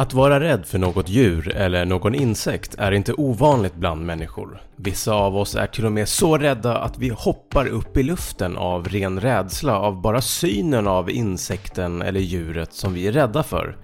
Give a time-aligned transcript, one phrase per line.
[0.00, 4.62] Att vara rädd för något djur eller någon insekt är inte ovanligt bland människor.
[4.76, 8.56] Vissa av oss är till och med så rädda att vi hoppar upp i luften
[8.56, 13.76] av ren rädsla av bara synen av insekten eller djuret som vi är rädda för.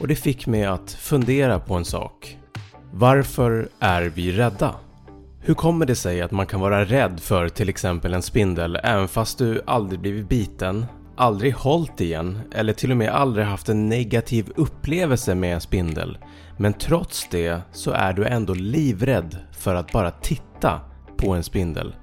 [0.00, 2.36] Och det fick mig att fundera på en sak.
[2.92, 4.74] Varför är vi rädda?
[5.40, 9.08] Hur kommer det sig att man kan vara rädd för till exempel en spindel även
[9.08, 10.86] fast du aldrig blivit biten,
[11.18, 15.60] aldrig hållit i en eller till och med aldrig haft en negativ upplevelse med en
[15.60, 16.18] spindel.
[16.56, 20.80] Men trots det så är du ändå livrädd för att bara titta
[21.16, 21.94] på en spindel.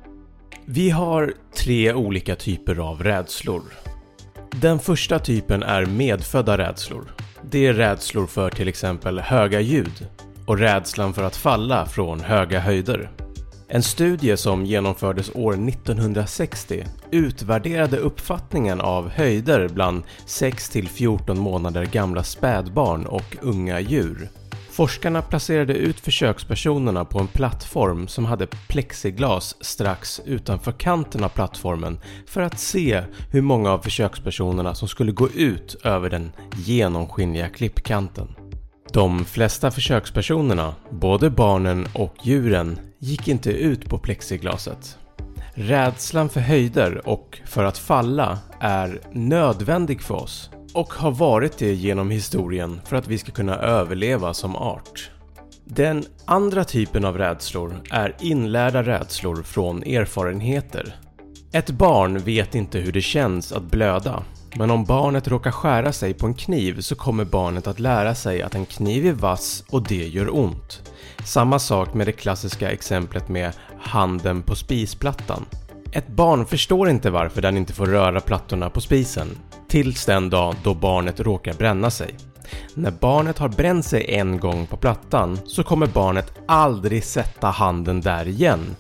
[0.66, 3.63] Vi har tre olika typer av rädslor.
[4.52, 7.16] Den första typen är medfödda rädslor.
[7.41, 10.07] Det är rädslor för till exempel höga ljud
[10.45, 13.11] och rädslan för att falla från höga höjder.
[13.67, 23.05] En studie som genomfördes år 1960 utvärderade uppfattningen av höjder bland 6-14 månader gamla spädbarn
[23.05, 24.30] och unga djur.
[24.72, 32.00] Forskarna placerade ut försökspersonerna på en plattform som hade plexiglas strax utanför kanten av plattformen
[32.27, 36.31] för att se hur många av försökspersonerna som skulle gå ut över den
[36.66, 38.27] genomskinliga klippkanten.
[38.95, 44.97] De flesta försökspersonerna, både barnen och djuren, gick inte ut på plexiglaset.
[45.53, 51.73] Rädslan för höjder och för att falla är nödvändig för oss och har varit det
[51.73, 55.11] genom historien för att vi ska kunna överleva som art.
[55.63, 60.95] Den andra typen av rädslor är inlärda rädslor från erfarenheter.
[61.51, 64.23] Ett barn vet inte hur det känns att blöda
[64.57, 68.41] men om barnet råkar skära sig på en kniv så kommer barnet att lära sig
[68.41, 70.91] att en kniv är vass och det gör ont.
[71.25, 75.45] Samma sak med det klassiska exemplet med handen på spisplattan.
[75.91, 79.27] Ett barn förstår inte varför den inte får röra plattorna på spisen
[79.67, 82.15] tills den dag då barnet råkar bränna sig.
[82.73, 88.01] När barnet har bränt sig en gång på plattan så kommer barnet aldrig sätta handen
[88.01, 88.75] där igen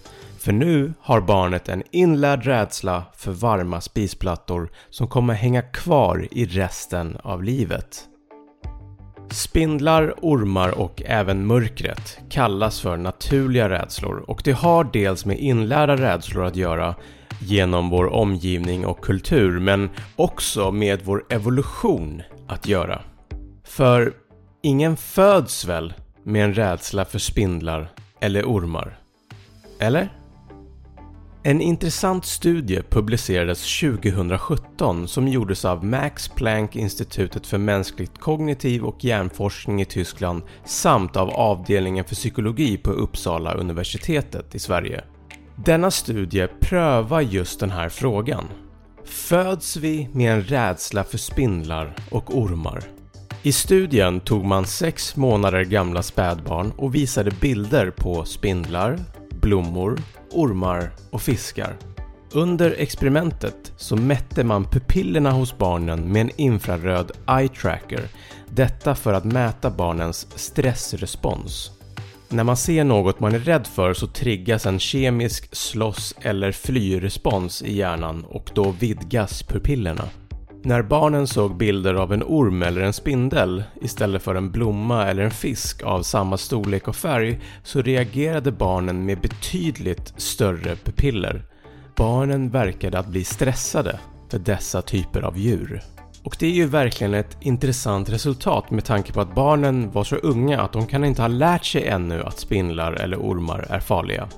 [0.45, 6.45] för nu har barnet en inlärd rädsla för varma spisplattor som kommer hänga kvar i
[6.45, 8.03] resten av livet.
[9.31, 15.95] Spindlar, ormar och även mörkret kallas för naturliga rädslor och det har dels med inlärda
[15.95, 16.95] rädslor att göra
[17.41, 23.01] genom vår omgivning och kultur men också med vår evolution att göra.
[23.63, 24.13] För
[24.63, 28.97] ingen föds väl med en rädsla för spindlar eller ormar?
[29.79, 30.09] Eller?
[31.47, 39.81] En intressant studie publicerades 2017 som gjordes av Max Planck-institutet för mänskligt kognitiv och hjärnforskning
[39.81, 45.03] i Tyskland samt av avdelningen för psykologi på Uppsala universitetet i Sverige.
[45.55, 48.45] Denna studie prövar just den här frågan.
[49.03, 52.83] Föds vi med en rädsla för spindlar och ormar?
[53.43, 58.99] I studien tog man sex månader gamla spädbarn och visade bilder på spindlar,
[59.45, 59.99] blommor,
[60.31, 61.77] ormar och fiskar.
[62.31, 68.01] Under experimentet så mätte man pupillerna hos barnen med en infraröd eye tracker.
[68.49, 71.71] Detta för att mäta barnens stressrespons.
[72.29, 77.61] När man ser något man är rädd för så triggas en kemisk slåss eller flyrespons
[77.61, 80.03] i hjärnan och då vidgas pupillerna.
[80.65, 85.23] När barnen såg bilder av en orm eller en spindel istället för en blomma eller
[85.23, 91.45] en fisk av samma storlek och färg så reagerade barnen med betydligt större pupiller.
[91.95, 93.99] Barnen verkade att bli stressade
[94.31, 95.81] för dessa typer av djur.
[96.23, 100.15] Och det är ju verkligen ett intressant resultat med tanke på att barnen var så
[100.15, 104.29] unga att de kan inte ha lärt sig ännu att spindlar eller ormar är farliga.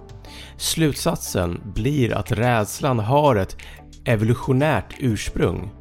[0.58, 3.58] Slutsatsen blir att rädslan har ett
[4.06, 5.72] evolutionärt ursprung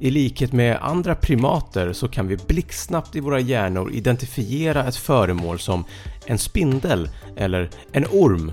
[0.00, 5.58] i likhet med andra primater så kan vi blixtsnabbt i våra hjärnor identifiera ett föremål
[5.58, 5.84] som
[6.26, 8.52] en spindel eller en orm.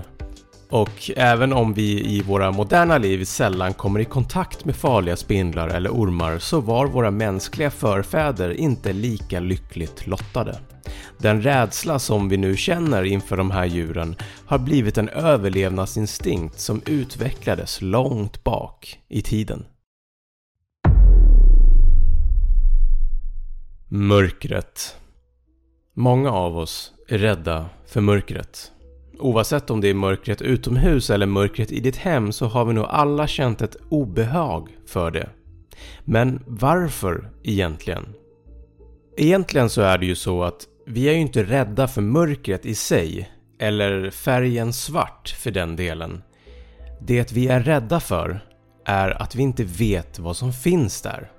[0.70, 5.68] Och även om vi i våra moderna liv sällan kommer i kontakt med farliga spindlar
[5.68, 10.58] eller ormar så var våra mänskliga förfäder inte lika lyckligt lottade.
[11.18, 16.82] Den rädsla som vi nu känner inför de här djuren har blivit en överlevnadsinstinkt som
[16.86, 19.64] utvecklades långt bak i tiden.
[23.96, 24.96] Mörkret
[25.94, 28.72] Många av oss är rädda för mörkret.
[29.18, 32.84] Oavsett om det är mörkret utomhus eller mörkret i ditt hem så har vi nog
[32.84, 35.28] alla känt ett obehag för det.
[36.04, 38.14] Men varför egentligen?
[39.16, 42.74] Egentligen så är det ju så att vi är ju inte rädda för mörkret i
[42.74, 46.22] sig, eller färgen svart för den delen.
[47.00, 48.40] Det vi är rädda för
[48.84, 51.30] är att vi inte vet vad som finns där.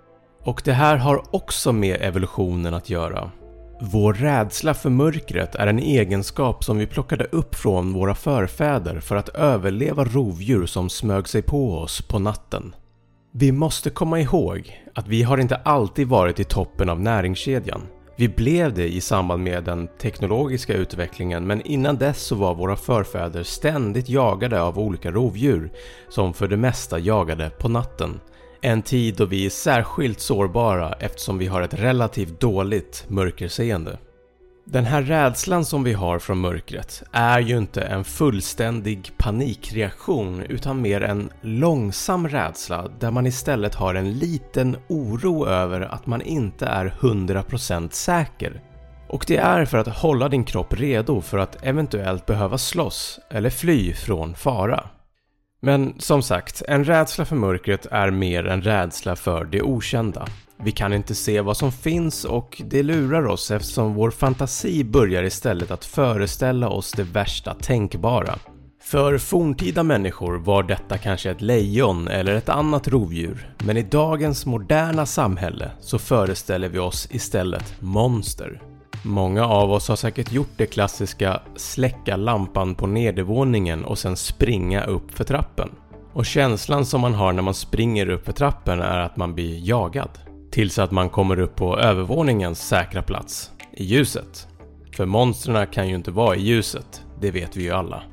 [0.45, 3.31] Och det här har också med evolutionen att göra.
[3.81, 9.15] Vår rädsla för mörkret är en egenskap som vi plockade upp från våra förfäder för
[9.15, 12.75] att överleva rovdjur som smög sig på oss på natten.
[13.31, 17.81] Vi måste komma ihåg att vi har inte alltid varit i toppen av näringskedjan.
[18.17, 22.75] Vi blev det i samband med den teknologiska utvecklingen men innan dess så var våra
[22.75, 25.71] förfäder ständigt jagade av olika rovdjur
[26.09, 28.19] som för det mesta jagade på natten.
[28.65, 33.97] En tid då vi är särskilt sårbara eftersom vi har ett relativt dåligt mörkerseende.
[34.65, 40.81] Den här rädslan som vi har från mörkret är ju inte en fullständig panikreaktion utan
[40.81, 46.65] mer en långsam rädsla där man istället har en liten oro över att man inte
[46.65, 48.61] är 100% säker.
[49.07, 53.49] Och det är för att hålla din kropp redo för att eventuellt behöva slåss eller
[53.49, 54.89] fly från fara.
[55.65, 60.27] Men som sagt, en rädsla för mörkret är mer en rädsla för det okända.
[60.63, 65.23] Vi kan inte se vad som finns och det lurar oss eftersom vår fantasi börjar
[65.23, 68.35] istället att föreställa oss det värsta tänkbara.
[68.81, 74.45] För forntida människor var detta kanske ett lejon eller ett annat rovdjur, men i dagens
[74.45, 78.61] moderna samhälle så föreställer vi oss istället monster.
[79.07, 84.83] Många av oss har säkert gjort det klassiska släcka lampan på nedervåningen och sen springa
[84.83, 85.69] upp för trappen.
[86.13, 89.67] Och känslan som man har när man springer upp för trappen är att man blir
[89.67, 90.09] jagad.
[90.51, 94.47] Tills att man kommer upp på övervåningens säkra plats, i ljuset.
[94.95, 98.03] För monstren kan ju inte vara i ljuset, det vet vi ju alla.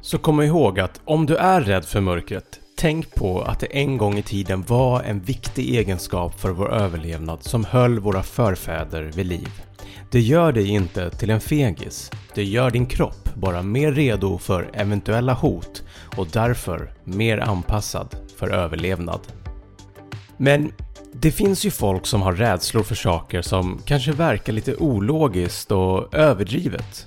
[0.00, 3.98] Så kom ihåg att om du är rädd för mörkret, tänk på att det en
[3.98, 9.26] gång i tiden var en viktig egenskap för vår överlevnad som höll våra förfäder vid
[9.26, 9.48] liv.
[10.14, 12.10] Det gör dig inte till en fegis.
[12.34, 15.82] Det gör din kropp bara mer redo för eventuella hot
[16.16, 19.20] och därför mer anpassad för överlevnad.
[20.36, 20.72] Men
[21.12, 26.14] det finns ju folk som har rädslor för saker som kanske verkar lite ologiskt och
[26.14, 27.06] överdrivet.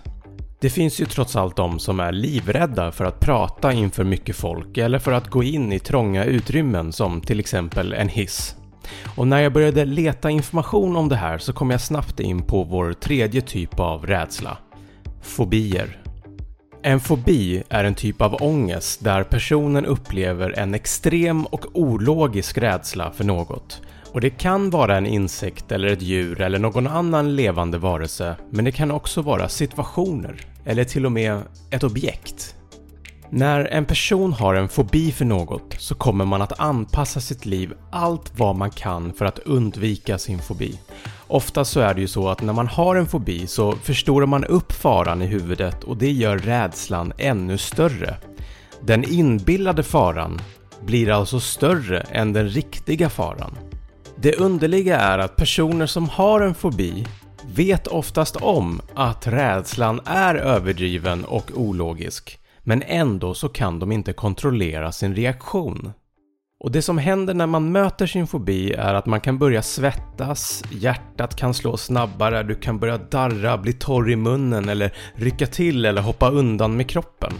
[0.60, 4.78] Det finns ju trots allt de som är livrädda för att prata inför mycket folk
[4.78, 8.56] eller för att gå in i trånga utrymmen som till exempel en hiss.
[9.16, 12.64] Och när jag började leta information om det här så kom jag snabbt in på
[12.64, 14.58] vår tredje typ av rädsla.
[15.22, 16.02] Fobier.
[16.84, 23.12] En fobi är en typ av ångest där personen upplever en extrem och ologisk rädsla
[23.12, 23.82] för något.
[24.12, 28.66] Och det kan vara en insekt eller ett djur eller någon annan levande varelse men
[28.66, 32.56] det kan också vara situationer eller till och med ett objekt.
[33.30, 37.74] När en person har en fobi för något så kommer man att anpassa sitt liv
[37.92, 40.80] allt vad man kan för att undvika sin fobi.
[41.28, 44.46] Ofta så är det ju så att när man har en fobi så förstorar man
[44.46, 48.18] upp faran i huvudet och det gör rädslan ännu större.
[48.82, 50.42] Den inbillade faran
[50.86, 53.58] blir alltså större än den riktiga faran.
[54.16, 57.08] Det underliga är att personer som har en fobi
[57.56, 64.14] vet oftast om att rädslan är överdriven och ologisk men ändå så kan de inte
[64.14, 65.94] kontrollera sin reaktion.
[66.60, 70.64] Och det som händer när man möter sin fobi är att man kan börja svettas,
[70.72, 75.86] hjärtat kan slå snabbare, du kan börja darra, bli torr i munnen eller rycka till
[75.86, 77.34] eller hoppa undan med kroppen.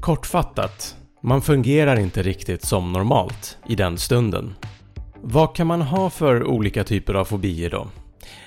[0.00, 4.54] Kortfattat, man fungerar inte riktigt som normalt i den stunden.
[5.22, 7.88] Vad kan man ha för olika typer av fobier då?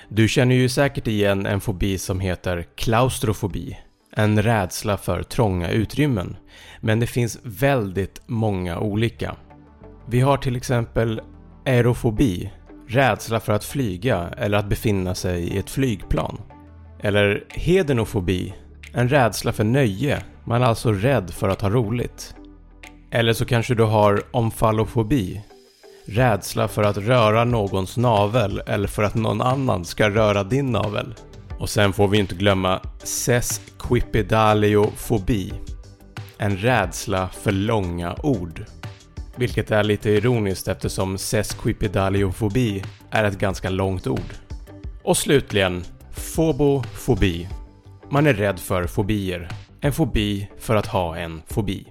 [0.08, 3.78] Du känner ju säkert igen en fobi som heter klaustrofobi
[4.12, 6.36] en rädsla för trånga utrymmen.
[6.80, 9.36] Men det finns väldigt många olika.
[10.08, 11.20] Vi har till exempel
[11.66, 12.50] aerofobi,
[12.88, 16.40] rädsla för att flyga eller att befinna sig i ett flygplan.
[17.00, 18.54] Eller hedenofobi,
[18.92, 22.34] en rädsla för nöje, man är alltså rädd för att ha roligt.
[23.10, 25.42] Eller så kanske du har omfallofobi,
[26.04, 31.14] rädsla för att röra någons navel eller för att någon annan ska röra din navel.
[31.60, 35.52] Och sen får vi inte glömma sesquipedaliofobi.
[36.38, 38.64] En rädsla för långa ord.
[39.36, 44.34] Vilket är lite ironiskt eftersom sesquipedaliofobi är ett ganska långt ord.
[45.02, 47.48] Och slutligen, fobofobi.
[48.10, 49.48] Man är rädd för fobier.
[49.80, 51.86] En fobi för att ha en fobi.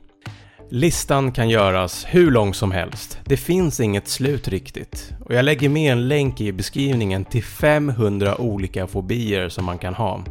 [0.72, 3.20] Listan kan göras hur lång som helst.
[3.26, 5.14] Det finns inget slut riktigt.
[5.26, 9.94] Och jag lägger med en länk i beskrivningen till 500 olika fobier som man kan
[9.94, 10.24] ha.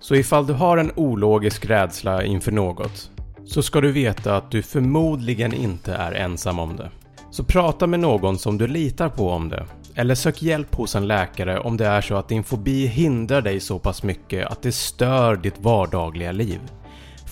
[0.00, 3.10] Så ifall du har en ologisk rädsla inför något
[3.44, 6.90] så ska du veta att du förmodligen inte är ensam om det.
[7.30, 9.66] Så prata med någon som du litar på om det.
[9.94, 13.60] Eller sök hjälp hos en läkare om det är så att din fobi hindrar dig
[13.60, 16.60] så pass mycket att det stör ditt vardagliga liv.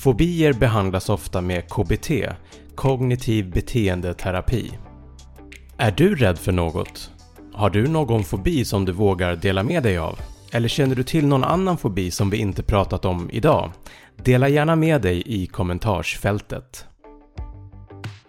[0.03, 2.11] Fobier behandlas ofta med KBT,
[2.75, 4.71] kognitiv beteendeterapi.
[5.77, 7.11] Är du rädd för något?
[7.53, 10.19] Har du någon fobi som du vågar dela med dig av?
[10.53, 13.73] Eller känner du till någon annan fobi som vi inte pratat om idag?
[14.25, 16.85] Dela gärna med dig i kommentarsfältet.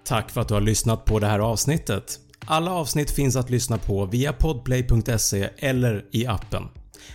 [0.06, 2.20] Tack för att du har lyssnat på det här avsnittet.
[2.46, 6.64] Alla avsnitt finns att lyssna på via podplay.se eller i appen.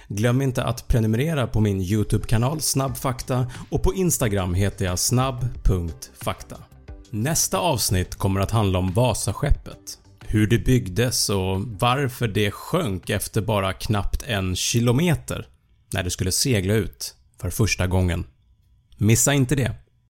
[0.09, 6.57] Glöm inte att prenumerera på min YouTube-kanal Snabbfakta och på Instagram heter jag snabb.fakta.
[7.11, 9.99] Nästa avsnitt kommer att handla om Vasaskeppet.
[10.21, 15.47] Hur det byggdes och varför det sjönk efter bara knappt en kilometer
[15.92, 18.25] när det skulle segla ut för första gången.
[18.97, 19.88] Missa inte det!